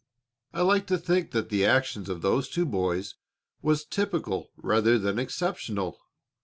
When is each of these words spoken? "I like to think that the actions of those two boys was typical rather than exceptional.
"I 0.51 0.61
like 0.63 0.87
to 0.87 0.97
think 0.97 1.29
that 1.29 1.49
the 1.49 1.63
actions 1.63 2.09
of 2.09 2.23
those 2.23 2.49
two 2.49 2.65
boys 2.65 3.13
was 3.61 3.85
typical 3.85 4.49
rather 4.57 4.97
than 4.97 5.19
exceptional. 5.19 5.99